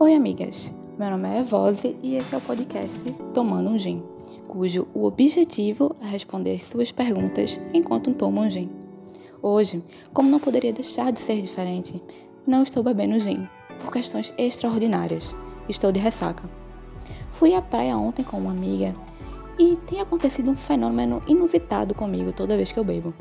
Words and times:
Oi, 0.00 0.14
amigas. 0.14 0.72
Meu 0.96 1.10
nome 1.10 1.28
é 1.28 1.40
Evose 1.40 1.98
e 2.04 2.14
esse 2.14 2.32
é 2.32 2.38
o 2.38 2.40
podcast 2.40 3.02
Tomando 3.34 3.70
um 3.70 3.76
Gin, 3.76 4.00
cujo 4.46 4.86
o 4.94 5.04
objetivo 5.04 5.96
é 6.00 6.06
responder 6.06 6.52
as 6.52 6.62
suas 6.62 6.92
perguntas 6.92 7.58
enquanto 7.74 8.14
tomo 8.14 8.40
um 8.40 8.48
gin. 8.48 8.70
Hoje, 9.42 9.84
como 10.12 10.30
não 10.30 10.38
poderia 10.38 10.72
deixar 10.72 11.10
de 11.10 11.18
ser 11.18 11.42
diferente, 11.42 12.00
não 12.46 12.62
estou 12.62 12.84
bebendo 12.84 13.18
gin, 13.18 13.48
por 13.80 13.92
questões 13.92 14.32
extraordinárias. 14.38 15.34
Estou 15.68 15.90
de 15.90 15.98
ressaca. 15.98 16.48
Fui 17.32 17.52
à 17.52 17.60
praia 17.60 17.96
ontem 17.96 18.22
com 18.22 18.38
uma 18.38 18.52
amiga 18.52 18.94
e 19.58 19.76
tem 19.78 20.00
acontecido 20.00 20.48
um 20.48 20.56
fenômeno 20.56 21.20
inusitado 21.26 21.92
comigo 21.92 22.32
toda 22.32 22.56
vez 22.56 22.70
que 22.70 22.78
eu 22.78 22.84
bebo. 22.84 23.12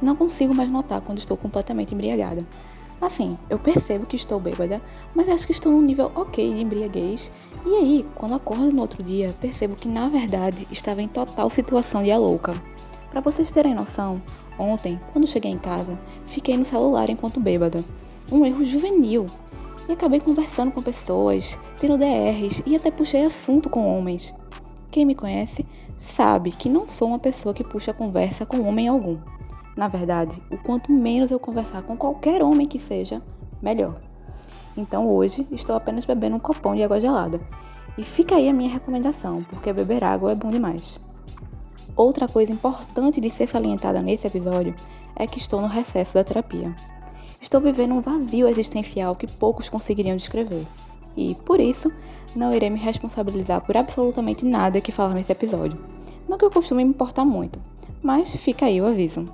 Não 0.00 0.14
consigo 0.14 0.54
mais 0.54 0.70
notar 0.70 1.00
quando 1.00 1.18
estou 1.18 1.36
completamente 1.36 1.92
embriagada. 1.92 2.46
Assim, 3.00 3.38
eu 3.48 3.58
percebo 3.58 4.04
que 4.04 4.14
estou 4.14 4.38
bêbada, 4.38 4.82
mas 5.14 5.28
acho 5.28 5.46
que 5.46 5.52
estou 5.52 5.72
num 5.72 5.80
nível 5.80 6.12
ok 6.14 6.52
de 6.52 6.60
embriaguez. 6.60 7.32
E 7.64 7.74
aí, 7.74 8.06
quando 8.14 8.34
acordo 8.34 8.70
no 8.70 8.82
outro 8.82 9.02
dia, 9.02 9.34
percebo 9.40 9.74
que 9.74 9.88
na 9.88 10.08
verdade 10.08 10.68
estava 10.70 11.00
em 11.00 11.08
total 11.08 11.48
situação 11.48 12.02
de 12.02 12.10
a 12.10 12.18
louca. 12.18 12.54
Para 13.10 13.22
vocês 13.22 13.50
terem 13.50 13.74
noção, 13.74 14.20
ontem, 14.58 15.00
quando 15.12 15.26
cheguei 15.26 15.50
em 15.50 15.58
casa, 15.58 15.98
fiquei 16.26 16.56
no 16.58 16.64
celular 16.64 17.08
enquanto 17.08 17.40
bêbada. 17.40 17.82
Um 18.30 18.44
erro 18.44 18.64
juvenil. 18.64 19.26
E 19.88 19.92
acabei 19.92 20.20
conversando 20.20 20.70
com 20.70 20.82
pessoas, 20.82 21.58
tendo 21.80 21.96
DRs 21.96 22.62
e 22.66 22.76
até 22.76 22.90
puxei 22.90 23.24
assunto 23.24 23.70
com 23.70 23.98
homens. 23.98 24.34
Quem 24.90 25.06
me 25.06 25.14
conhece 25.14 25.64
sabe 25.96 26.50
que 26.50 26.68
não 26.68 26.86
sou 26.86 27.08
uma 27.08 27.18
pessoa 27.18 27.54
que 27.54 27.64
puxa 27.64 27.94
conversa 27.94 28.44
com 28.44 28.60
homem 28.60 28.88
algum. 28.88 29.18
Na 29.76 29.88
verdade, 29.88 30.42
o 30.50 30.58
quanto 30.58 30.92
menos 30.92 31.30
eu 31.30 31.38
conversar 31.38 31.82
com 31.82 31.96
qualquer 31.96 32.42
homem 32.42 32.66
que 32.66 32.78
seja, 32.78 33.22
melhor. 33.62 34.00
Então 34.76 35.08
hoje 35.08 35.46
estou 35.50 35.76
apenas 35.76 36.06
bebendo 36.06 36.36
um 36.36 36.40
copão 36.40 36.74
de 36.74 36.82
água 36.82 37.00
gelada. 37.00 37.40
E 37.98 38.04
fica 38.04 38.36
aí 38.36 38.48
a 38.48 38.52
minha 38.52 38.70
recomendação, 38.70 39.44
porque 39.50 39.72
beber 39.72 40.04
água 40.04 40.32
é 40.32 40.34
bom 40.34 40.50
demais. 40.50 40.98
Outra 41.96 42.28
coisa 42.28 42.52
importante 42.52 43.20
de 43.20 43.30
ser 43.30 43.46
salientada 43.46 44.00
nesse 44.00 44.26
episódio 44.26 44.74
é 45.14 45.26
que 45.26 45.38
estou 45.38 45.60
no 45.60 45.66
recesso 45.66 46.14
da 46.14 46.24
terapia. 46.24 46.74
Estou 47.40 47.60
vivendo 47.60 47.94
um 47.94 48.00
vazio 48.00 48.48
existencial 48.48 49.16
que 49.16 49.26
poucos 49.26 49.68
conseguiriam 49.68 50.16
descrever. 50.16 50.66
E, 51.16 51.34
por 51.34 51.60
isso, 51.60 51.90
não 52.34 52.54
irei 52.54 52.70
me 52.70 52.78
responsabilizar 52.78 53.64
por 53.64 53.76
absolutamente 53.76 54.44
nada 54.44 54.80
que 54.80 54.92
falar 54.92 55.14
nesse 55.14 55.32
episódio. 55.32 55.78
Não 56.28 56.38
que 56.38 56.44
eu 56.44 56.50
costume 56.50 56.84
me 56.84 56.90
importar 56.90 57.24
muito, 57.24 57.58
mas 58.02 58.30
fica 58.30 58.66
aí 58.66 58.80
o 58.80 58.86
aviso. 58.86 59.24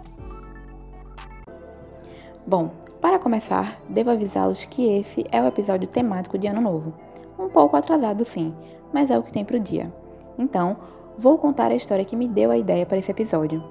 Bom, 2.47 2.71
para 3.01 3.19
começar, 3.19 3.83
devo 3.89 4.09
avisá-los 4.09 4.67
que 4.67 4.87
esse 4.87 5.25
é 5.33 5.43
o 5.43 5.47
episódio 5.47 5.89
temático 5.89 6.39
de 6.39 6.47
Ano 6.47 6.61
Novo. 6.61 6.95
Um 7.37 7.49
pouco 7.49 7.77
atrasado, 7.77 8.25
sim, 8.25 8.55
mas 8.93 9.11
é 9.11 9.19
o 9.19 9.23
que 9.25 9.33
tem 9.33 9.45
pro 9.45 9.59
dia. 9.59 9.93
Então, 10.39 10.77
vou 11.19 11.37
contar 11.39 11.73
a 11.73 11.75
história 11.75 12.05
que 12.05 12.15
me 12.15 12.29
deu 12.29 12.53
a 12.53 12.57
ideia 12.57 12.87
para 12.87 12.99
esse 12.99 13.11
episódio. 13.11 13.65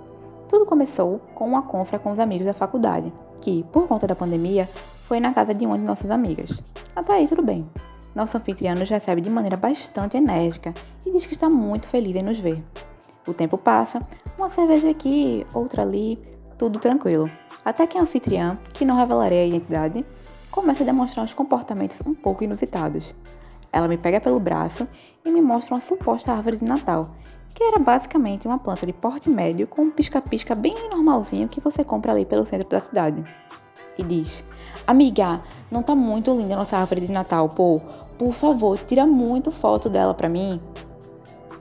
Tudo 0.49 0.65
começou 0.65 1.21
com 1.33 1.47
uma 1.47 1.61
confra 1.61 1.97
com 1.97 2.11
os 2.11 2.19
amigos 2.19 2.47
da 2.47 2.53
faculdade, 2.53 3.13
que, 3.39 3.63
por 3.71 3.87
conta 3.87 4.07
da 4.07 4.13
pandemia, 4.13 4.69
foi 5.03 5.21
na 5.21 5.33
casa 5.33 5.53
de 5.53 5.65
uma 5.65 5.77
de 5.77 5.85
nossas 5.85 6.11
amigas. 6.11 6.61
Até 6.93 7.13
aí 7.13 7.29
tudo 7.29 7.41
bem. 7.41 7.65
Nosso 8.13 8.35
anfitrião 8.35 8.75
nos 8.75 8.89
recebe 8.89 9.21
de 9.21 9.29
maneira 9.29 9.55
bastante 9.55 10.17
enérgica 10.17 10.73
e 11.05 11.11
diz 11.11 11.25
que 11.25 11.33
está 11.33 11.49
muito 11.49 11.87
feliz 11.87 12.13
em 12.13 12.23
nos 12.23 12.39
ver. 12.39 12.61
O 13.25 13.33
tempo 13.33 13.57
passa, 13.57 14.05
uma 14.37 14.49
cerveja 14.49 14.89
aqui, 14.89 15.45
outra 15.53 15.81
ali, 15.81 16.19
tudo 16.57 16.77
tranquilo. 16.77 17.31
Até 17.65 17.87
que 17.87 17.97
a 17.97 18.01
anfitriã, 18.01 18.59
que 18.71 18.85
não 18.85 18.95
revelarei 18.95 19.39
a 19.39 19.47
identidade, 19.47 20.05
começa 20.51 20.83
a 20.83 20.85
demonstrar 20.85 21.25
uns 21.25 21.33
comportamentos 21.33 21.99
um 22.05 22.13
pouco 22.13 22.43
inusitados. 22.43 23.15
Ela 23.73 23.87
me 23.87 23.97
pega 23.97 24.21
pelo 24.21 24.39
braço 24.39 24.87
e 25.25 25.31
me 25.31 25.41
mostra 25.41 25.73
uma 25.73 25.81
suposta 25.81 26.31
árvore 26.31 26.57
de 26.57 26.63
Natal, 26.63 27.09
que 27.55 27.63
era 27.63 27.79
basicamente 27.79 28.47
uma 28.47 28.59
planta 28.59 28.85
de 28.85 28.93
porte 28.93 29.29
médio 29.29 29.65
com 29.65 29.81
um 29.81 29.89
pisca-pisca 29.89 30.53
bem 30.53 30.75
normalzinho 30.89 31.49
que 31.49 31.59
você 31.59 31.83
compra 31.83 32.11
ali 32.11 32.23
pelo 32.23 32.45
centro 32.45 32.69
da 32.69 32.79
cidade. 32.79 33.25
E 33.97 34.03
diz: 34.03 34.43
Amiga, 34.85 35.41
não 35.71 35.81
tá 35.81 35.95
muito 35.95 36.37
linda 36.37 36.53
a 36.53 36.57
nossa 36.57 36.77
árvore 36.77 37.01
de 37.01 37.11
Natal, 37.11 37.49
pô. 37.49 37.81
Por 38.17 38.31
favor, 38.31 38.77
tira 38.77 39.07
muito 39.07 39.51
foto 39.51 39.89
dela 39.89 40.13
pra 40.13 40.29
mim. 40.29 40.61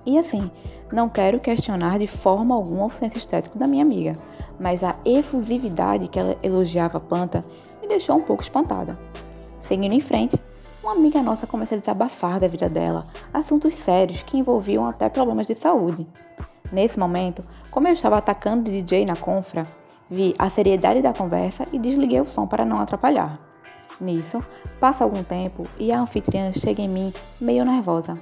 E 0.07 0.19
assim, 0.19 0.51
não 0.95 1.09
quero 1.09 1.41
questionar 1.41 1.99
de 1.99 2.07
forma 2.07 2.55
alguma 2.55 2.87
o 2.87 2.91
senso 2.91 3.19
estético 3.19 3.59
da 3.59 3.67
minha 3.67 3.83
amiga, 3.83 4.17
mas 4.61 4.85
a 4.85 4.95
efusividade 5.05 6.07
que 6.07 6.21
ela 6.21 6.37
elogiava 6.41 6.99
a 6.99 7.01
planta 7.01 7.45
me 7.83 7.89
deixou 7.89 8.17
um 8.17 8.23
pouco 8.23 8.45
espantada. 8.45 8.97
Seguindo 9.59 9.93
em 9.93 10.01
frente, 10.01 10.41
uma 10.85 10.93
amiga 10.93 11.21
nossa 11.21 11.49
começa 11.49 11.75
a 11.75 11.79
desabafar 11.79 12.39
da 12.39 12.47
vida 12.47 12.69
dela, 12.69 13.07
assuntos 13.33 13.75
sérios 13.75 14.23
que 14.23 14.39
envolviam 14.39 14.87
até 14.87 15.09
problemas 15.09 15.49
de 15.49 15.57
saúde. 15.57 16.07
Nesse 16.71 16.97
momento, 16.97 17.45
como 17.73 17.89
eu 17.89 17.93
estava 17.93 18.19
atacando 18.19 18.71
o 18.71 18.73
DJ 18.73 19.05
na 19.05 19.17
confra, 19.17 19.67
vi 20.09 20.33
a 20.39 20.49
seriedade 20.49 21.03
da 21.03 21.13
conversa 21.13 21.67
e 21.73 21.79
desliguei 21.79 22.21
o 22.21 22.25
som 22.25 22.47
para 22.47 22.65
não 22.65 22.79
atrapalhar. 22.79 23.41
Nisso, 24.01 24.41
passa 24.79 25.03
algum 25.03 25.25
tempo 25.25 25.67
e 25.77 25.91
a 25.91 25.99
anfitriã 25.99 26.53
chega 26.53 26.83
em 26.83 26.89
mim 26.89 27.13
meio 27.41 27.65
nervosa. 27.65 28.17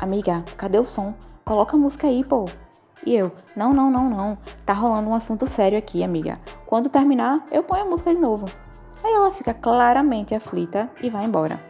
Amiga, 0.00 0.44
cadê 0.56 0.78
o 0.78 0.84
som? 0.84 1.14
Coloca 1.48 1.76
a 1.76 1.78
música 1.78 2.08
aí, 2.08 2.24
pô. 2.24 2.46
E 3.06 3.14
eu, 3.14 3.30
não, 3.54 3.72
não, 3.72 3.88
não, 3.88 4.10
não. 4.10 4.38
Tá 4.64 4.72
rolando 4.72 5.08
um 5.08 5.14
assunto 5.14 5.46
sério 5.46 5.78
aqui, 5.78 6.02
amiga. 6.02 6.40
Quando 6.66 6.88
terminar, 6.88 7.46
eu 7.52 7.62
ponho 7.62 7.84
a 7.84 7.88
música 7.88 8.12
de 8.12 8.20
novo. 8.20 8.46
Aí 9.04 9.12
ela 9.12 9.30
fica 9.30 9.54
claramente 9.54 10.34
aflita 10.34 10.90
e 11.00 11.08
vai 11.08 11.24
embora. 11.24 11.60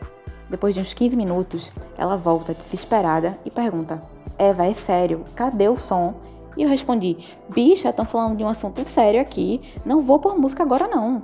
Depois 0.49 0.75
de 0.75 0.81
uns 0.81 0.95
15 0.95 1.15
minutos, 1.15 1.75
ela 1.99 2.17
volta 2.17 2.55
desesperada 2.55 3.39
e 3.45 3.51
pergunta: 3.51 4.03
Eva, 4.39 4.65
é 4.65 4.73
sério, 4.73 5.27
cadê 5.35 5.69
o 5.69 5.77
som? 5.77 6.15
E 6.57 6.63
eu 6.63 6.71
respondi: 6.71 7.19
Bicha, 7.51 7.91
estão 7.91 8.07
falando 8.07 8.39
de 8.39 8.45
um 8.45 8.49
assunto 8.49 8.83
sério 8.89 9.21
aqui, 9.21 9.61
não 9.85 10.01
vou 10.01 10.19
pôr 10.19 10.39
música 10.39 10.63
agora 10.63 10.89
não. 10.89 11.23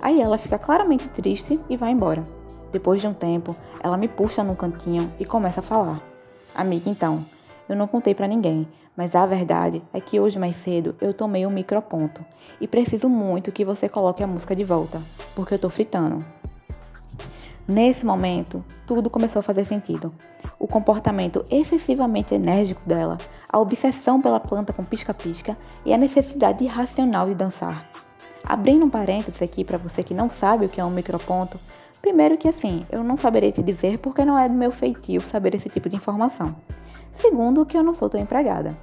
Aí 0.00 0.20
ela 0.20 0.38
fica 0.38 0.56
claramente 0.56 1.08
triste 1.08 1.58
e 1.68 1.76
vai 1.76 1.90
embora. 1.90 2.24
Depois 2.70 3.00
de 3.00 3.08
um 3.08 3.12
tempo, 3.12 3.56
ela 3.82 3.96
me 3.96 4.06
puxa 4.06 4.44
num 4.44 4.54
cantinho 4.54 5.12
e 5.18 5.26
começa 5.26 5.58
a 5.58 5.64
falar: 5.64 6.00
Amiga, 6.54 6.88
então, 6.88 7.26
eu 7.68 7.76
não 7.76 7.86
contei 7.86 8.14
para 8.14 8.26
ninguém, 8.26 8.66
mas 8.96 9.14
a 9.14 9.26
verdade 9.26 9.82
é 9.92 10.00
que 10.00 10.18
hoje 10.18 10.38
mais 10.38 10.56
cedo 10.56 10.96
eu 11.00 11.12
tomei 11.12 11.46
um 11.46 11.50
microponto 11.50 12.24
e 12.60 12.66
preciso 12.66 13.08
muito 13.08 13.52
que 13.52 13.64
você 13.64 13.88
coloque 13.88 14.22
a 14.22 14.26
música 14.26 14.56
de 14.56 14.64
volta, 14.64 15.02
porque 15.34 15.54
eu 15.54 15.58
tô 15.58 15.68
fritando. 15.68 16.24
Nesse 17.66 18.06
momento, 18.06 18.64
tudo 18.86 19.10
começou 19.10 19.40
a 19.40 19.42
fazer 19.42 19.62
sentido. 19.64 20.10
O 20.58 20.66
comportamento 20.66 21.44
excessivamente 21.50 22.34
enérgico 22.34 22.80
dela, 22.88 23.18
a 23.46 23.58
obsessão 23.58 24.22
pela 24.22 24.40
planta 24.40 24.72
com 24.72 24.82
pisca-pisca 24.82 25.54
e 25.84 25.92
a 25.92 25.98
necessidade 25.98 26.64
irracional 26.64 27.28
de 27.28 27.34
dançar. 27.34 27.86
Abrindo 28.42 28.86
um 28.86 28.90
parênteses 28.90 29.42
aqui 29.42 29.64
para 29.64 29.76
você 29.76 30.02
que 30.02 30.14
não 30.14 30.30
sabe 30.30 30.64
o 30.64 30.68
que 30.70 30.80
é 30.80 30.84
um 30.84 30.90
microponto, 30.90 31.60
primeiro 32.00 32.38
que 32.38 32.48
assim, 32.48 32.86
eu 32.90 33.04
não 33.04 33.18
saberei 33.18 33.52
te 33.52 33.62
dizer 33.62 33.98
porque 33.98 34.24
não 34.24 34.38
é 34.38 34.48
do 34.48 34.54
meu 34.54 34.72
feitio 34.72 35.20
saber 35.20 35.54
esse 35.54 35.68
tipo 35.68 35.90
de 35.90 35.96
informação. 35.96 36.56
Segundo, 37.10 37.66
que 37.66 37.76
eu 37.76 37.82
não 37.82 37.92
sou 37.92 38.08
tão 38.08 38.20
empregada. 38.20 38.76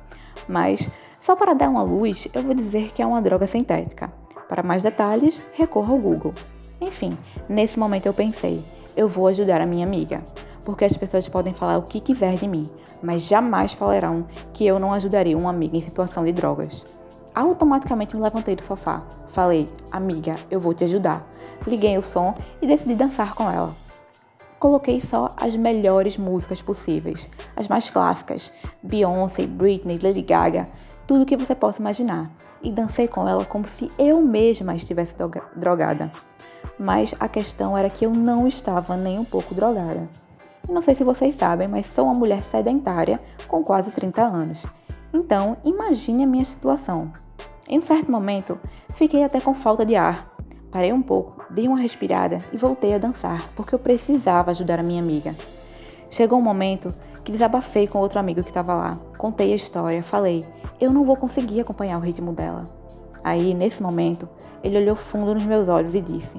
Mas, 0.48 0.90
só 1.20 1.36
para 1.36 1.54
dar 1.54 1.70
uma 1.70 1.84
luz, 1.84 2.28
eu 2.34 2.44
vou 2.44 2.54
dizer 2.54 2.92
que 2.92 3.02
é 3.02 3.06
uma 3.06 3.22
droga 3.22 3.48
sintética. 3.48 4.12
Para 4.48 4.64
mais 4.64 4.84
detalhes, 4.84 5.42
recorra 5.54 5.94
ao 5.94 6.00
Google. 6.00 6.34
Enfim, 6.80 7.18
nesse 7.50 7.80
momento 7.80 8.06
eu 8.06 8.14
pensei, 8.14 8.64
eu 8.96 9.08
vou 9.08 9.28
ajudar 9.28 9.62
a 9.62 9.66
minha 9.66 9.86
amiga. 9.86 10.24
Porque 10.64 10.86
as 10.86 10.98
pessoas 10.98 11.28
podem 11.28 11.54
falar 11.54 11.78
o 11.78 11.84
que 11.84 12.00
quiser 12.00 12.36
de 12.36 12.48
mim, 12.48 12.70
mas 13.02 13.24
jamais 13.24 13.74
falarão 13.74 14.26
que 14.52 14.66
eu 14.66 14.80
não 14.80 14.94
ajudaria 14.94 15.38
uma 15.38 15.50
amiga 15.50 15.78
em 15.78 15.82
situação 15.82 16.24
de 16.24 16.32
drogas. 16.32 16.86
Automaticamente 17.34 18.16
me 18.16 18.22
levantei 18.22 18.56
do 18.56 18.64
sofá. 18.64 19.04
Falei, 19.28 19.70
amiga, 19.92 20.36
eu 20.50 20.60
vou 20.60 20.74
te 20.74 20.86
ajudar. 20.86 21.28
Liguei 21.68 21.98
o 21.98 22.04
som 22.04 22.34
e 22.62 22.68
decidi 22.68 22.96
dançar 22.96 23.36
com 23.36 23.50
ela. 23.50 23.76
Coloquei 24.66 25.00
só 25.00 25.32
as 25.38 25.56
melhores 25.56 26.18
músicas 26.18 26.60
possíveis, 26.60 27.30
as 27.56 27.68
mais 27.68 27.88
clássicas, 27.88 28.52
Beyoncé, 28.82 29.46
Britney, 29.46 30.00
Lady 30.02 30.24
Gaga, 30.24 30.68
tudo 31.06 31.24
que 31.24 31.38
você 31.38 31.54
possa 31.54 31.80
imaginar, 31.80 32.32
e 32.64 32.72
dancei 32.72 33.08
com 33.08 33.30
ela 33.30 33.46
como 33.46 33.68
se 33.68 33.92
eu 33.96 34.24
mesma 34.24 34.74
estivesse 34.74 35.14
drogada. 35.56 36.12
Mas 36.80 37.14
a 37.20 37.28
questão 37.28 37.78
era 37.78 37.92
que 37.92 38.08
eu 38.08 38.10
não 38.10 38.48
estava 38.48 38.98
nem 38.98 39.20
um 39.20 39.24
pouco 39.24 39.54
drogada. 39.54 40.10
não 40.68 40.82
sei 40.82 40.96
se 40.96 41.04
vocês 41.04 41.36
sabem, 41.36 41.68
mas 41.68 41.86
sou 41.86 42.06
uma 42.06 42.16
mulher 42.16 42.42
sedentária 42.42 43.22
com 43.48 43.64
quase 43.64 43.92
30 43.92 44.24
anos. 44.24 44.66
Então, 45.14 45.58
imagine 45.64 46.24
a 46.24 46.28
minha 46.28 46.44
situação. 46.44 47.14
Em 47.70 47.78
um 47.78 47.84
certo 47.84 48.12
momento, 48.12 48.60
fiquei 48.90 49.24
até 49.24 49.40
com 49.40 49.54
falta 49.54 49.86
de 49.86 49.96
ar 49.96 50.36
Parei 50.76 50.92
um 50.92 51.02
pouco, 51.02 51.35
dei 51.50 51.68
uma 51.68 51.80
respirada 51.80 52.44
e 52.52 52.58
voltei 52.58 52.94
a 52.94 52.98
dançar, 52.98 53.50
porque 53.56 53.76
eu 53.76 53.80
precisava 53.80 54.52
ajudar 54.52 54.80
a 54.80 54.84
minha 54.84 55.02
amiga. 55.02 55.36
Chegou 56.10 56.40
um 56.40 56.42
momento 56.42 56.94
que 57.24 57.32
desabafei 57.32 57.88
com 57.88 58.00
outro 58.00 58.20
amigo 58.20 58.44
que 58.44 58.50
estava 58.50 58.74
lá. 58.74 59.00
Contei 59.18 59.52
a 59.52 59.56
história, 59.56 60.04
falei: 60.04 60.46
eu 60.80 60.92
não 60.92 61.04
vou 61.04 61.16
conseguir 61.16 61.62
acompanhar 61.62 61.98
o 61.98 62.02
ritmo 62.02 62.34
dela. 62.34 62.70
Aí, 63.24 63.54
nesse 63.54 63.82
momento, 63.82 64.28
ele 64.64 64.78
olhou 64.78 64.96
fundo 64.96 65.34
nos 65.34 65.44
meus 65.44 65.70
olhos 65.70 65.96
e 65.96 66.02
disse: 66.02 66.38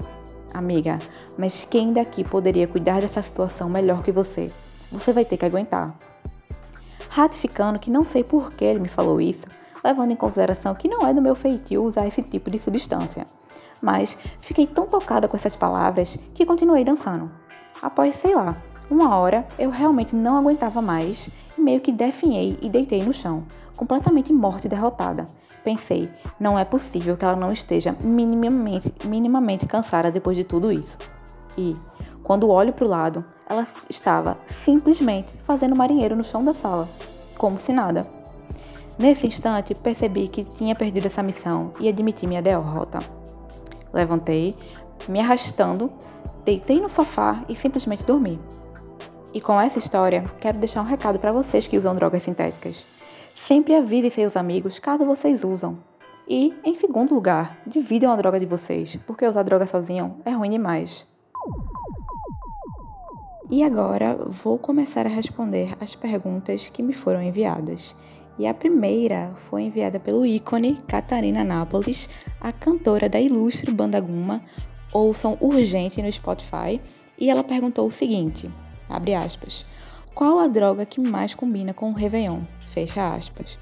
Amiga, 0.52 0.98
mas 1.36 1.64
quem 1.64 1.92
daqui 1.92 2.22
poderia 2.22 2.68
cuidar 2.68 3.00
dessa 3.00 3.22
situação 3.22 3.68
melhor 3.68 4.02
que 4.02 4.12
você? 4.12 4.52
Você 4.92 5.12
vai 5.12 5.24
ter 5.24 5.36
que 5.36 5.44
aguentar. 5.44 5.96
Ratificando 7.08 7.78
que 7.78 7.90
não 7.90 8.04
sei 8.04 8.22
por 8.22 8.52
que 8.52 8.64
ele 8.64 8.80
me 8.80 8.88
falou 8.88 9.20
isso, 9.20 9.46
levando 9.82 10.10
em 10.10 10.16
consideração 10.16 10.74
que 10.74 10.88
não 10.88 11.06
é 11.06 11.14
do 11.14 11.22
meu 11.22 11.34
feitio 11.34 11.82
usar 11.82 12.06
esse 12.06 12.22
tipo 12.22 12.50
de 12.50 12.58
substância. 12.58 13.26
Mas 13.80 14.16
fiquei 14.40 14.66
tão 14.66 14.86
tocada 14.86 15.28
com 15.28 15.36
essas 15.36 15.56
palavras 15.56 16.18
que 16.34 16.46
continuei 16.46 16.84
dançando. 16.84 17.30
Após, 17.80 18.14
sei 18.16 18.34
lá, 18.34 18.56
uma 18.90 19.16
hora, 19.16 19.46
eu 19.58 19.70
realmente 19.70 20.14
não 20.14 20.36
aguentava 20.36 20.80
mais 20.80 21.28
e 21.58 21.60
meio 21.60 21.80
que 21.80 21.92
definhei 21.92 22.58
e 22.62 22.68
deitei 22.68 23.02
no 23.02 23.12
chão, 23.12 23.44
completamente 23.74 24.32
morta 24.32 24.66
e 24.66 24.70
derrotada. 24.70 25.28
Pensei, 25.64 26.08
não 26.38 26.56
é 26.56 26.64
possível 26.64 27.16
que 27.16 27.24
ela 27.24 27.34
não 27.34 27.50
esteja 27.50 27.96
minimamente, 28.00 28.92
minimamente 29.04 29.66
cansada 29.66 30.10
depois 30.10 30.36
de 30.36 30.44
tudo 30.44 30.70
isso. 30.70 30.96
E, 31.58 31.76
quando 32.22 32.48
olho 32.48 32.72
para 32.72 32.84
o 32.84 32.88
lado, 32.88 33.24
ela 33.48 33.66
estava 33.90 34.38
simplesmente 34.46 35.36
fazendo 35.42 35.74
marinheiro 35.74 36.14
no 36.14 36.22
chão 36.22 36.44
da 36.44 36.54
sala, 36.54 36.88
como 37.36 37.58
se 37.58 37.72
nada. 37.72 38.06
Nesse 38.96 39.26
instante, 39.26 39.74
percebi 39.74 40.28
que 40.28 40.44
tinha 40.44 40.74
perdido 40.74 41.06
essa 41.06 41.22
missão 41.22 41.72
e 41.80 41.88
admiti 41.88 42.26
minha 42.26 42.40
derrota. 42.40 43.00
Levantei, 43.92 44.54
me 45.08 45.20
arrastando, 45.20 45.92
deitei 46.44 46.80
no 46.80 46.88
sofá 46.88 47.44
e 47.48 47.54
simplesmente 47.54 48.04
dormi. 48.04 48.38
E 49.32 49.40
com 49.40 49.60
essa 49.60 49.78
história, 49.78 50.24
quero 50.40 50.58
deixar 50.58 50.80
um 50.80 50.86
recado 50.86 51.18
para 51.18 51.32
vocês 51.32 51.66
que 51.66 51.76
usam 51.76 51.94
drogas 51.94 52.22
sintéticas. 52.22 52.86
Sempre 53.34 53.74
avisem 53.74 54.10
seus 54.10 54.36
amigos 54.36 54.78
caso 54.78 55.04
vocês 55.04 55.44
usam. 55.44 55.78
E, 56.28 56.54
em 56.64 56.74
segundo 56.74 57.14
lugar, 57.14 57.58
dividam 57.66 58.10
a 58.10 58.16
droga 58.16 58.40
de 58.40 58.46
vocês, 58.46 58.96
porque 59.06 59.26
usar 59.26 59.42
droga 59.42 59.66
sozinho 59.66 60.16
é 60.24 60.30
ruim 60.30 60.50
demais. 60.50 61.06
E 63.48 63.62
agora 63.62 64.16
vou 64.42 64.58
começar 64.58 65.06
a 65.06 65.08
responder 65.08 65.76
as 65.80 65.94
perguntas 65.94 66.68
que 66.68 66.82
me 66.82 66.92
foram 66.92 67.22
enviadas. 67.22 67.94
E 68.38 68.46
a 68.46 68.52
primeira 68.52 69.32
foi 69.34 69.62
enviada 69.62 69.98
pelo 69.98 70.26
ícone 70.26 70.76
Catarina 70.86 71.42
Nápoles, 71.42 72.08
a 72.40 72.52
cantora 72.52 73.08
da 73.08 73.20
ilustre 73.20 73.72
banda 73.72 73.98
Guma. 73.98 74.42
Ouçam 74.92 75.36
urgente 75.40 76.02
no 76.02 76.12
Spotify. 76.12 76.80
E 77.18 77.30
ela 77.30 77.42
perguntou 77.42 77.86
o 77.86 77.90
seguinte: 77.90 78.50
Abre 78.88 79.14
aspas. 79.14 79.64
Qual 80.14 80.38
a 80.38 80.46
droga 80.46 80.86
que 80.86 81.00
mais 81.00 81.34
combina 81.34 81.74
com 81.74 81.90
o 81.90 81.94
Réveillon? 81.94 82.40
Fecha 82.66 83.14
aspas. 83.14 83.58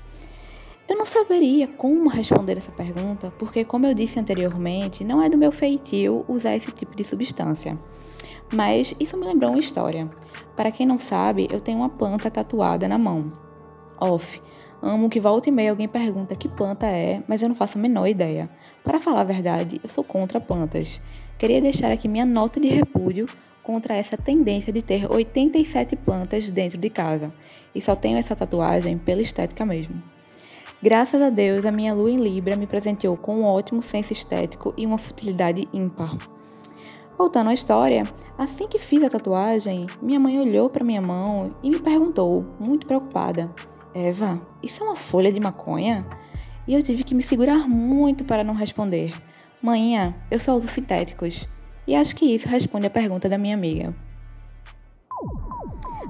Eu 0.86 0.98
não 0.98 1.06
saberia 1.06 1.66
como 1.66 2.10
responder 2.10 2.58
essa 2.58 2.70
pergunta, 2.70 3.32
porque, 3.38 3.64
como 3.64 3.86
eu 3.86 3.94
disse 3.94 4.20
anteriormente, 4.20 5.02
não 5.02 5.22
é 5.22 5.30
do 5.30 5.38
meu 5.38 5.50
feitio 5.50 6.24
usar 6.28 6.54
esse 6.54 6.70
tipo 6.70 6.94
de 6.94 7.02
substância. 7.02 7.78
Mas 8.52 8.94
isso 9.00 9.16
me 9.16 9.24
lembrou 9.24 9.50
uma 9.50 9.58
história. 9.58 10.08
Para 10.54 10.70
quem 10.70 10.86
não 10.86 10.98
sabe, 10.98 11.48
eu 11.50 11.60
tenho 11.60 11.78
uma 11.78 11.88
planta 11.88 12.30
tatuada 12.30 12.86
na 12.86 12.98
mão. 12.98 13.32
Off. 13.98 14.40
Amo 14.82 15.08
que 15.08 15.20
volta 15.20 15.48
e 15.48 15.52
meia 15.52 15.70
alguém 15.70 15.88
pergunta 15.88 16.36
que 16.36 16.48
planta 16.48 16.86
é, 16.86 17.22
mas 17.26 17.40
eu 17.40 17.48
não 17.48 17.54
faço 17.54 17.78
a 17.78 17.80
menor 17.80 18.06
ideia. 18.06 18.50
Para 18.82 19.00
falar 19.00 19.22
a 19.22 19.24
verdade, 19.24 19.80
eu 19.82 19.88
sou 19.88 20.04
contra 20.04 20.40
plantas. 20.40 21.00
Queria 21.38 21.60
deixar 21.60 21.90
aqui 21.90 22.06
minha 22.06 22.24
nota 22.24 22.60
de 22.60 22.68
repúdio 22.68 23.26
contra 23.62 23.94
essa 23.94 24.16
tendência 24.16 24.72
de 24.72 24.82
ter 24.82 25.10
87 25.10 25.96
plantas 25.96 26.50
dentro 26.50 26.76
de 26.76 26.90
casa, 26.90 27.32
e 27.74 27.80
só 27.80 27.96
tenho 27.96 28.18
essa 28.18 28.36
tatuagem 28.36 28.98
pela 28.98 29.22
estética 29.22 29.64
mesmo. 29.64 30.02
Graças 30.82 31.22
a 31.22 31.30
Deus, 31.30 31.64
a 31.64 31.72
minha 31.72 31.94
lua 31.94 32.10
em 32.10 32.20
Libra 32.20 32.56
me 32.56 32.66
presenteou 32.66 33.16
com 33.16 33.36
um 33.36 33.44
ótimo 33.44 33.80
senso 33.80 34.12
estético 34.12 34.74
e 34.76 34.84
uma 34.84 34.98
futilidade 34.98 35.66
ímpar. 35.72 36.14
Voltando 37.16 37.48
à 37.48 37.54
história, 37.54 38.02
assim 38.36 38.68
que 38.68 38.78
fiz 38.78 39.02
a 39.02 39.08
tatuagem, 39.08 39.86
minha 40.02 40.20
mãe 40.20 40.38
olhou 40.38 40.68
para 40.68 40.84
minha 40.84 41.00
mão 41.00 41.54
e 41.62 41.70
me 41.70 41.78
perguntou, 41.78 42.44
muito 42.60 42.86
preocupada: 42.86 43.50
Eva, 43.94 44.42
isso 44.60 44.82
é 44.82 44.86
uma 44.86 44.96
folha 44.96 45.32
de 45.32 45.38
maconha? 45.38 46.04
E 46.66 46.74
eu 46.74 46.82
tive 46.82 47.04
que 47.04 47.14
me 47.14 47.22
segurar 47.22 47.68
muito 47.68 48.24
para 48.24 48.42
não 48.42 48.52
responder. 48.52 49.14
Mãinha, 49.62 50.16
eu 50.30 50.40
só 50.40 50.56
uso 50.56 50.66
sintéticos. 50.66 51.48
E 51.86 51.94
acho 51.94 52.16
que 52.16 52.24
isso 52.24 52.48
responde 52.48 52.86
a 52.86 52.90
pergunta 52.90 53.28
da 53.28 53.38
minha 53.38 53.54
amiga. 53.54 53.94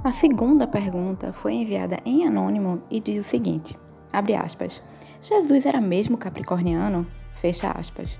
A 0.02 0.12
segunda 0.12 0.66
pergunta 0.66 1.32
foi 1.32 1.54
enviada 1.54 1.98
em 2.06 2.26
anônimo 2.26 2.82
e 2.90 3.00
diz 3.00 3.20
o 3.20 3.28
seguinte: 3.28 3.76
abre 4.10 4.34
aspas. 4.34 4.82
Jesus 5.20 5.66
era 5.66 5.80
mesmo 5.80 6.16
capricorniano? 6.16 7.06
Fecha 7.32 7.70
aspas. 7.70 8.18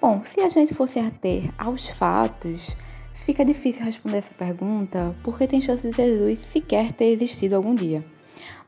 Bom, 0.00 0.22
se 0.22 0.40
a 0.40 0.48
gente 0.48 0.72
fosse 0.72 1.00
ater 1.00 1.50
aos 1.58 1.88
fatos, 1.88 2.76
fica 3.12 3.44
difícil 3.44 3.84
responder 3.84 4.18
essa 4.18 4.34
pergunta 4.34 5.16
porque 5.24 5.48
tem 5.48 5.60
chance 5.60 5.88
de 5.88 5.96
Jesus 5.96 6.40
sequer 6.40 6.92
ter 6.92 7.06
existido 7.06 7.56
algum 7.56 7.74
dia. 7.74 8.04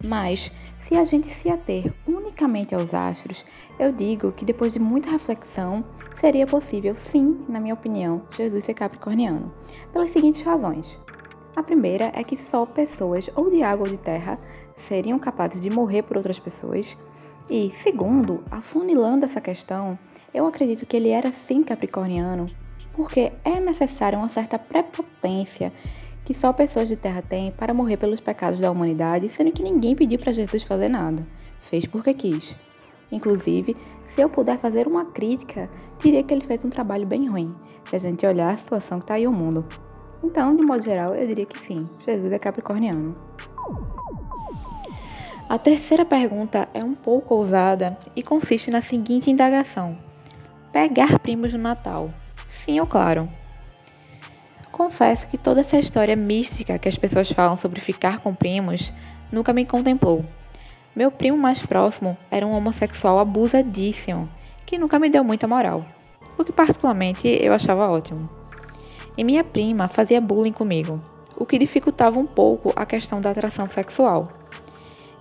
Mas, 0.03 0.51
se 0.79 0.97
a 0.97 1.05
gente 1.05 1.29
se 1.29 1.51
ater 1.51 1.93
unicamente 2.07 2.75
aos 2.75 2.95
astros, 2.95 3.45
eu 3.79 3.93
digo 3.93 4.33
que 4.33 4.45
depois 4.45 4.73
de 4.73 4.79
muita 4.79 5.11
reflexão, 5.11 5.85
seria 6.13 6.47
possível, 6.47 6.95
sim, 6.95 7.45
na 7.49 7.61
minha 7.61 7.75
opinião, 7.75 8.23
Jesus 8.31 8.65
ser 8.65 8.75
capricorniano, 8.75 9.53
pelas 9.93 10.11
seguintes 10.11 10.43
razões. 10.43 10.99
A 11.55 11.63
primeira 11.63 12.11
é 12.15 12.23
que 12.23 12.37
só 12.37 12.65
pessoas 12.65 13.29
ou 13.35 13.51
de 13.51 13.63
água 13.63 13.87
ou 13.87 13.93
de 13.93 13.99
terra 13.99 14.39
seriam 14.75 15.19
capazes 15.19 15.61
de 15.61 15.69
morrer 15.69 16.03
por 16.03 16.17
outras 16.17 16.39
pessoas. 16.39 16.97
E, 17.49 17.71
segundo, 17.71 18.45
afunilando 18.51 19.25
essa 19.25 19.41
questão, 19.41 19.99
eu 20.33 20.47
acredito 20.47 20.87
que 20.87 20.97
ele 20.97 21.11
era 21.11 21.33
sim 21.33 21.63
capricorniano, 21.63 22.49
porque 22.93 23.33
é 23.45 23.59
necessária 23.59 24.19
uma 24.19 24.29
certa 24.29 24.59
prepotência 24.59 25.73
que 26.31 26.35
só 26.35 26.53
pessoas 26.53 26.87
de 26.87 26.95
terra 26.95 27.21
têm 27.21 27.51
para 27.51 27.75
morrer 27.75 27.97
pelos 27.97 28.21
pecados 28.21 28.61
da 28.61 28.71
humanidade, 28.71 29.29
sendo 29.29 29.51
que 29.51 29.65
ninguém 29.65 29.97
pediu 29.97 30.17
para 30.17 30.31
Jesus 30.31 30.63
fazer 30.63 30.89
nada. 30.89 31.27
Fez 31.59 31.87
porque 31.87 32.15
quis. 32.15 32.57
Inclusive, 33.11 33.77
se 34.05 34.21
eu 34.21 34.29
puder 34.29 34.57
fazer 34.57 34.87
uma 34.87 35.07
crítica, 35.07 35.69
diria 35.99 36.23
que 36.23 36.33
ele 36.33 36.45
fez 36.45 36.65
um 36.65 36.71
trabalho 36.71 37.05
bem 37.05 37.29
ruim, 37.29 37.53
se 37.83 37.97
a 37.97 37.99
gente 37.99 38.25
olhar 38.25 38.49
a 38.49 38.57
situação 38.57 38.99
que 39.01 39.05
está 39.07 39.15
aí 39.15 39.27
o 39.27 39.33
mundo. 39.33 39.67
Então, 40.23 40.55
de 40.55 40.63
modo 40.63 40.85
geral, 40.85 41.17
eu 41.17 41.27
diria 41.27 41.45
que 41.45 41.59
sim, 41.59 41.89
Jesus 42.07 42.31
é 42.31 42.39
capricorniano. 42.39 43.13
A 45.49 45.59
terceira 45.59 46.05
pergunta 46.05 46.69
é 46.73 46.85
um 46.85 46.95
pouco 46.95 47.35
ousada 47.35 47.99
e 48.15 48.23
consiste 48.23 48.71
na 48.71 48.81
seguinte 48.81 49.33
indagação: 49.33 49.99
Pegar 50.73 51.19
primos 51.19 51.53
no 51.53 51.59
Natal? 51.59 52.09
Sim 52.47 52.79
ou 52.79 52.87
claro? 52.87 53.40
Confesso 54.81 55.27
que 55.27 55.37
toda 55.37 55.61
essa 55.61 55.79
história 55.79 56.17
mística 56.17 56.79
que 56.79 56.89
as 56.89 56.97
pessoas 56.97 57.31
falam 57.31 57.55
sobre 57.55 57.83
ficar 57.83 58.21
com 58.21 58.35
primos 58.35 58.95
nunca 59.31 59.53
me 59.53 59.67
contemplou. 59.67 60.25
Meu 60.97 61.11
primo 61.11 61.37
mais 61.37 61.61
próximo 61.61 62.17
era 62.31 62.47
um 62.47 62.53
homossexual 62.53 63.19
abusadíssimo, 63.19 64.27
que 64.65 64.79
nunca 64.79 64.99
me 64.99 65.11
deu 65.11 65.23
muita 65.23 65.47
moral, 65.47 65.85
o 66.39 66.43
que 66.43 66.51
particularmente 66.51 67.29
eu 67.29 67.53
achava 67.53 67.91
ótimo. 67.91 68.27
E 69.19 69.23
minha 69.23 69.45
prima 69.45 69.87
fazia 69.87 70.19
bullying 70.19 70.51
comigo, 70.51 70.99
o 71.37 71.45
que 71.45 71.59
dificultava 71.59 72.19
um 72.19 72.27
pouco 72.27 72.73
a 72.75 72.87
questão 72.87 73.21
da 73.21 73.33
atração 73.33 73.69
sexual. 73.69 74.29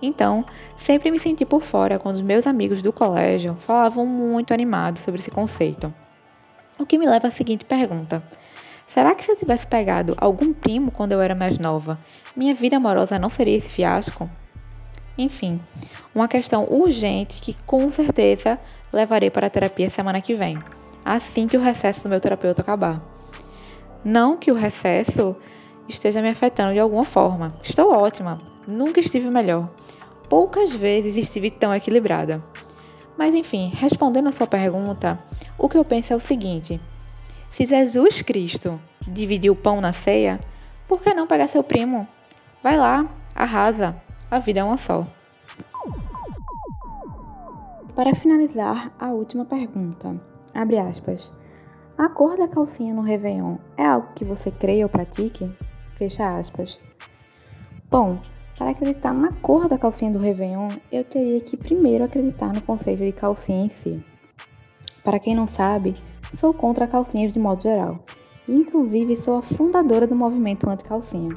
Então, 0.00 0.42
sempre 0.74 1.10
me 1.10 1.18
senti 1.18 1.44
por 1.44 1.60
fora 1.60 1.98
quando 1.98 2.16
os 2.16 2.22
meus 2.22 2.46
amigos 2.46 2.80
do 2.80 2.94
colégio 2.94 3.58
falavam 3.60 4.06
muito 4.06 4.54
animados 4.54 5.02
sobre 5.02 5.20
esse 5.20 5.30
conceito. 5.30 5.92
O 6.78 6.86
que 6.86 6.96
me 6.96 7.06
leva 7.06 7.28
à 7.28 7.30
seguinte 7.30 7.66
pergunta: 7.66 8.22
Será 8.92 9.14
que 9.14 9.24
se 9.24 9.30
eu 9.30 9.36
tivesse 9.36 9.68
pegado 9.68 10.16
algum 10.18 10.52
primo 10.52 10.90
quando 10.90 11.12
eu 11.12 11.20
era 11.20 11.32
mais 11.32 11.60
nova, 11.60 11.96
minha 12.34 12.52
vida 12.52 12.76
amorosa 12.76 13.20
não 13.20 13.30
seria 13.30 13.56
esse 13.56 13.68
fiasco? 13.68 14.28
Enfim, 15.16 15.60
uma 16.12 16.26
questão 16.26 16.66
urgente 16.68 17.40
que 17.40 17.54
com 17.64 17.88
certeza 17.88 18.58
levarei 18.92 19.30
para 19.30 19.46
a 19.46 19.50
terapia 19.50 19.88
semana 19.88 20.20
que 20.20 20.34
vem, 20.34 20.58
assim 21.04 21.46
que 21.46 21.56
o 21.56 21.60
recesso 21.60 22.02
do 22.02 22.08
meu 22.08 22.18
terapeuta 22.18 22.62
acabar. 22.62 23.00
Não 24.04 24.36
que 24.36 24.50
o 24.50 24.56
recesso 24.56 25.36
esteja 25.88 26.20
me 26.20 26.28
afetando 26.28 26.72
de 26.72 26.80
alguma 26.80 27.04
forma. 27.04 27.54
Estou 27.62 27.92
ótima, 27.92 28.38
nunca 28.66 28.98
estive 28.98 29.30
melhor. 29.30 29.70
Poucas 30.28 30.72
vezes 30.72 31.14
estive 31.14 31.48
tão 31.48 31.72
equilibrada. 31.72 32.42
Mas 33.16 33.36
enfim, 33.36 33.70
respondendo 33.72 34.30
a 34.30 34.32
sua 34.32 34.48
pergunta, 34.48 35.16
o 35.56 35.68
que 35.68 35.78
eu 35.78 35.84
penso 35.84 36.12
é 36.12 36.16
o 36.16 36.20
seguinte: 36.20 36.80
se 37.50 37.66
Jesus 37.66 38.22
Cristo 38.22 38.80
dividiu 39.06 39.52
o 39.52 39.56
pão 39.56 39.80
na 39.80 39.92
ceia, 39.92 40.38
por 40.86 41.02
que 41.02 41.12
não 41.12 41.26
pegar 41.26 41.48
seu 41.48 41.64
primo? 41.64 42.06
Vai 42.62 42.76
lá, 42.76 43.06
arrasa. 43.34 44.00
A 44.30 44.38
vida 44.38 44.60
é 44.60 44.64
uma 44.64 44.76
só. 44.76 45.04
Para 47.94 48.14
finalizar, 48.14 48.92
a 48.98 49.08
última 49.08 49.44
pergunta. 49.44 50.18
Abre 50.54 50.78
aspas. 50.78 51.32
A 51.98 52.08
cor 52.08 52.36
da 52.36 52.46
calcinha 52.46 52.94
no 52.94 53.02
Réveillon 53.02 53.56
é 53.76 53.84
algo 53.84 54.14
que 54.14 54.24
você 54.24 54.50
creia 54.50 54.86
ou 54.86 54.88
pratique? 54.88 55.50
Fecha 55.96 56.38
aspas. 56.38 56.78
Bom, 57.90 58.18
para 58.56 58.70
acreditar 58.70 59.12
na 59.12 59.32
cor 59.32 59.68
da 59.68 59.76
calcinha 59.76 60.12
do 60.12 60.18
Réveillon, 60.18 60.68
eu 60.92 61.02
teria 61.02 61.40
que 61.40 61.56
primeiro 61.56 62.04
acreditar 62.04 62.52
no 62.52 62.62
conceito 62.62 63.02
de 63.02 63.12
calcinha 63.12 63.64
em 63.64 63.68
si. 63.68 64.02
Para 65.02 65.18
quem 65.18 65.34
não 65.34 65.46
sabe, 65.46 65.96
sou 66.34 66.52
contra 66.52 66.86
calcinhas 66.86 67.32
de 67.32 67.38
modo 67.38 67.62
geral. 67.62 67.98
Inclusive, 68.48 69.16
sou 69.16 69.38
a 69.38 69.42
fundadora 69.42 70.06
do 70.06 70.14
movimento 70.14 70.68
anti-calcinha. 70.68 71.34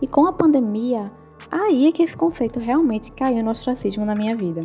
E 0.00 0.06
com 0.06 0.26
a 0.26 0.32
pandemia, 0.32 1.10
aí 1.50 1.86
é 1.86 1.92
que 1.92 2.02
esse 2.02 2.16
conceito 2.16 2.58
realmente 2.58 3.10
caiu 3.12 3.42
no 3.42 3.50
ostracismo 3.50 4.04
na 4.04 4.14
minha 4.14 4.36
vida. 4.36 4.62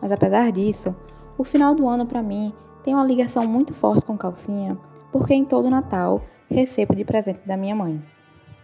Mas 0.00 0.10
apesar 0.12 0.50
disso, 0.50 0.94
o 1.38 1.44
final 1.44 1.74
do 1.74 1.88
ano 1.88 2.06
para 2.06 2.22
mim 2.22 2.52
tem 2.82 2.94
uma 2.94 3.04
ligação 3.04 3.46
muito 3.46 3.74
forte 3.74 4.04
com 4.04 4.16
calcinha, 4.16 4.76
porque 5.12 5.34
em 5.34 5.44
todo 5.44 5.70
Natal 5.70 6.22
recebo 6.48 6.94
de 6.94 7.04
presente 7.04 7.46
da 7.46 7.56
minha 7.56 7.74
mãe. 7.74 8.02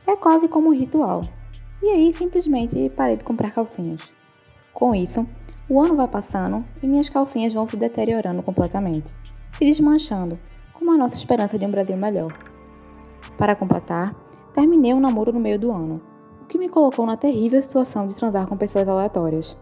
É 0.07 0.17
quase 0.17 0.49
como 0.49 0.69
um 0.69 0.75
ritual. 0.75 1.25
E 1.83 1.89
aí 1.89 2.13
simplesmente 2.13 2.91
parei 2.91 3.17
de 3.17 3.25
comprar 3.25 3.53
calcinhas. 3.53 4.11
Com 4.73 4.95
isso, 4.95 5.27
o 5.69 5.81
ano 5.81 5.97
vai 5.97 6.09
passando 6.09 6.65
e 6.83 6.87
minhas 6.87 7.09
calcinhas 7.09 7.53
vão 7.53 7.67
se 7.67 7.77
deteriorando 7.77 8.43
completamente, 8.43 9.15
se 9.57 9.65
desmanchando, 9.65 10.39
como 10.75 10.93
a 10.93 10.97
nossa 10.99 11.15
esperança 11.15 11.59
de 11.59 11.65
um 11.65 11.71
Brasil 11.71 11.97
melhor. 11.97 12.31
Para 13.39 13.57
completar, 13.57 14.15
terminei 14.53 14.93
um 14.93 15.01
namoro 15.01 15.33
no 15.33 15.41
meio 15.41 15.59
do 15.59 15.73
ano, 15.73 15.99
o 16.43 16.47
que 16.47 16.59
me 16.59 16.69
colocou 16.69 17.07
na 17.07 17.17
terrível 17.17 17.63
situação 17.63 18.07
de 18.07 18.15
transar 18.15 18.47
com 18.47 18.57
pessoas 18.57 18.87
aleatórias. 18.87 19.57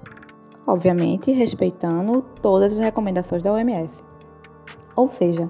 Obviamente, 0.66 1.30
respeitando 1.30 2.22
todas 2.42 2.72
as 2.72 2.78
recomendações 2.78 3.42
da 3.42 3.52
OMS. 3.52 4.02
Ou 4.96 5.08
seja, 5.08 5.48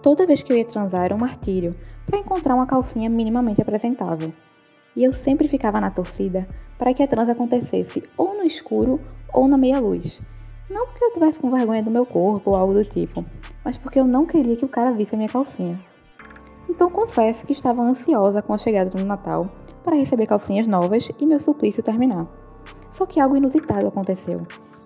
toda 0.00 0.26
vez 0.26 0.42
que 0.42 0.52
eu 0.52 0.56
ia 0.56 0.64
transar 0.64 1.04
era 1.04 1.14
um 1.14 1.18
martírio 1.18 1.74
para 2.06 2.18
encontrar 2.18 2.54
uma 2.54 2.66
calcinha 2.66 3.10
minimamente 3.10 3.60
apresentável. 3.60 4.32
E 4.96 5.04
eu 5.04 5.12
sempre 5.12 5.48
ficava 5.48 5.80
na 5.80 5.90
torcida 5.90 6.48
para 6.78 6.94
que 6.94 7.02
a 7.02 7.06
trans 7.06 7.28
acontecesse 7.28 8.02
ou 8.16 8.34
no 8.34 8.44
escuro 8.44 9.00
ou 9.32 9.46
na 9.46 9.58
meia 9.58 9.78
luz. 9.78 10.22
Não 10.72 10.86
porque 10.86 11.04
eu 11.04 11.12
tivesse 11.12 11.38
com 11.38 11.50
vergonha 11.50 11.82
do 11.82 11.90
meu 11.90 12.06
corpo 12.06 12.50
ou 12.50 12.56
algo 12.56 12.72
do 12.72 12.82
tipo, 12.82 13.22
mas 13.62 13.76
porque 13.76 14.00
eu 14.00 14.06
não 14.06 14.24
queria 14.24 14.56
que 14.56 14.64
o 14.64 14.68
cara 14.68 14.90
visse 14.90 15.14
a 15.14 15.18
minha 15.18 15.28
calcinha. 15.28 15.78
Então 16.66 16.88
confesso 16.88 17.44
que 17.44 17.52
estava 17.52 17.82
ansiosa 17.82 18.40
com 18.40 18.54
a 18.54 18.58
chegada 18.58 18.88
do 18.88 19.04
Natal 19.04 19.50
para 19.84 19.96
receber 19.96 20.26
calcinhas 20.26 20.66
novas 20.66 21.10
e 21.20 21.26
meu 21.26 21.38
suplício 21.38 21.82
terminar. 21.82 22.26
Só 22.88 23.04
que 23.04 23.20
algo 23.20 23.36
inusitado 23.36 23.86
aconteceu. 23.86 24.40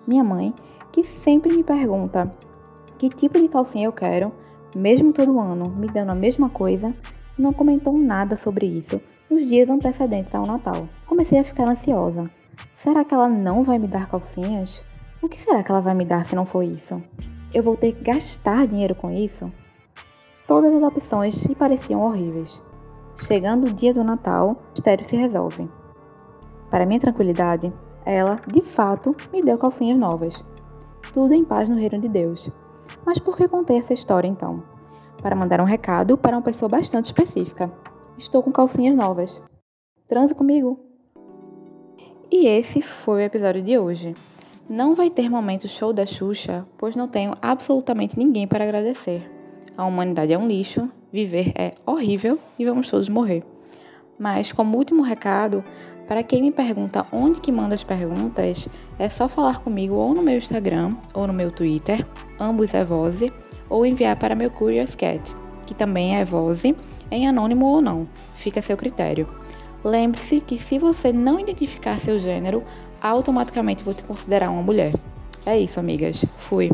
Minha 0.05 0.25
mãe, 0.25 0.53
que 0.91 1.05
sempre 1.05 1.55
me 1.55 1.63
pergunta 1.63 2.35
que 2.97 3.09
tipo 3.09 3.39
de 3.39 3.47
calcinha 3.47 3.85
eu 3.85 3.93
quero, 3.93 4.33
mesmo 4.75 5.13
todo 5.13 5.39
ano 5.39 5.69
me 5.69 5.87
dando 5.87 6.11
a 6.11 6.15
mesma 6.15 6.49
coisa, 6.49 6.93
não 7.37 7.53
comentou 7.53 7.97
nada 7.97 8.35
sobre 8.35 8.65
isso 8.65 8.99
nos 9.29 9.47
dias 9.47 9.69
antecedentes 9.69 10.35
ao 10.35 10.45
Natal. 10.45 10.89
Comecei 11.05 11.39
a 11.39 11.45
ficar 11.45 11.65
ansiosa. 11.69 12.29
Será 12.75 13.05
que 13.05 13.13
ela 13.13 13.29
não 13.29 13.63
vai 13.63 13.79
me 13.79 13.87
dar 13.87 14.09
calcinhas? 14.09 14.83
O 15.27 15.29
que 15.29 15.41
será 15.41 15.61
que 15.61 15.69
ela 15.69 15.81
vai 15.81 15.93
me 15.93 16.05
dar 16.05 16.23
se 16.23 16.37
não 16.37 16.45
for 16.45 16.63
isso? 16.63 17.03
Eu 17.53 17.61
vou 17.61 17.75
ter 17.75 17.91
que 17.91 18.01
gastar 18.01 18.65
dinheiro 18.65 18.95
com 18.95 19.11
isso? 19.11 19.51
Todas 20.47 20.73
as 20.73 20.81
opções 20.81 21.45
me 21.45 21.53
pareciam 21.53 22.01
horríveis. 22.01 22.63
Chegando 23.13 23.67
o 23.67 23.73
dia 23.73 23.93
do 23.93 24.05
Natal, 24.05 24.51
o 24.51 24.69
mistério 24.71 25.03
se 25.03 25.17
resolve. 25.17 25.69
Para 26.71 26.85
minha 26.85 27.01
tranquilidade, 27.01 27.73
ela, 28.05 28.39
de 28.47 28.61
fato, 28.61 29.13
me 29.33 29.41
deu 29.41 29.57
calcinhas 29.57 29.99
novas. 29.99 30.45
Tudo 31.11 31.33
em 31.33 31.43
paz 31.43 31.67
no 31.67 31.75
reino 31.75 31.99
de 31.99 32.07
Deus. 32.07 32.49
Mas 33.05 33.19
por 33.19 33.35
que 33.35 33.49
contei 33.49 33.79
essa 33.79 33.93
história 33.93 34.29
então? 34.29 34.63
Para 35.21 35.35
mandar 35.35 35.59
um 35.59 35.65
recado 35.65 36.17
para 36.17 36.37
uma 36.37 36.41
pessoa 36.41 36.69
bastante 36.69 37.07
específica. 37.07 37.69
Estou 38.17 38.41
com 38.41 38.49
calcinhas 38.53 38.95
novas. 38.95 39.41
Transe 40.07 40.33
comigo! 40.33 40.79
E 42.31 42.47
esse 42.47 42.81
foi 42.81 43.23
o 43.23 43.25
episódio 43.25 43.61
de 43.61 43.77
hoje. 43.77 44.15
Não 44.69 44.95
vai 44.95 45.09
ter 45.09 45.29
momento 45.29 45.65
show 45.65 45.93
da 45.93 46.05
Xuxa, 46.05 46.67
pois 46.77 46.93
não 46.93 47.07
tenho 47.07 47.33
absolutamente 47.41 48.19
ninguém 48.19 48.45
para 48.45 48.65
agradecer. 48.65 49.31
A 49.77 49.85
humanidade 49.85 50.33
é 50.33 50.37
um 50.37 50.45
lixo, 50.45 50.91
viver 51.09 51.53
é 51.55 51.75
horrível 51.85 52.37
e 52.59 52.65
vamos 52.65 52.89
todos 52.89 53.07
morrer. 53.07 53.43
Mas, 54.19 54.51
como 54.51 54.77
último 54.77 55.03
recado, 55.03 55.63
para 56.05 56.21
quem 56.21 56.41
me 56.41 56.51
pergunta 56.51 57.07
onde 57.13 57.39
que 57.39 57.49
manda 57.49 57.75
as 57.75 57.83
perguntas, 57.85 58.67
é 58.99 59.07
só 59.07 59.29
falar 59.29 59.59
comigo 59.59 59.95
ou 59.95 60.13
no 60.13 60.21
meu 60.21 60.35
Instagram 60.35 60.97
ou 61.13 61.25
no 61.25 61.33
meu 61.33 61.49
Twitter, 61.49 62.05
ambos 62.37 62.73
é 62.73 62.83
Vose, 62.83 63.31
ou 63.69 63.85
enviar 63.85 64.17
para 64.17 64.35
meu 64.35 64.51
Curious 64.51 64.95
Cat, 64.95 65.33
que 65.65 65.73
também 65.73 66.17
é 66.17 66.25
Vose, 66.25 66.75
em 67.09 67.25
anônimo 67.25 67.65
ou 67.67 67.81
não, 67.81 68.05
fica 68.35 68.59
a 68.59 68.63
seu 68.63 68.75
critério. 68.75 69.29
Lembre-se 69.83 70.41
que 70.41 70.59
se 70.59 70.77
você 70.77 71.13
não 71.13 71.39
identificar 71.39 71.97
seu 71.99 72.19
gênero, 72.19 72.63
automaticamente 73.01 73.83
vou 73.83 73.93
te 73.93 74.03
considerar 74.03 74.49
uma 74.49 74.61
mulher. 74.61 74.93
É 75.45 75.57
isso, 75.57 75.79
amigas. 75.79 76.23
Fui. 76.37 76.71